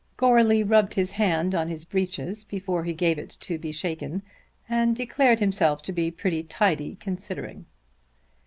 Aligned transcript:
Goarly 0.17 0.63
rubbed 0.63 0.95
his 0.95 1.11
hand 1.11 1.53
on 1.53 1.67
his 1.69 1.85
breeches 1.85 2.43
before 2.43 2.83
he 2.85 2.91
gave 2.91 3.19
it 3.19 3.29
to 3.41 3.59
be 3.59 3.71
shaken 3.71 4.23
and 4.67 4.95
declared 4.95 5.39
himself 5.39 5.83
to 5.83 5.91
be 5.93 6.09
"pretty 6.09 6.41
tidy, 6.41 6.95
considering." 6.95 7.67